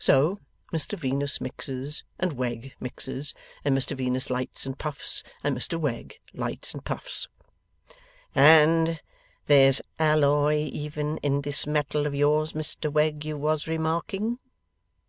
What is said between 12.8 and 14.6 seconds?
Wegg, you was remarking?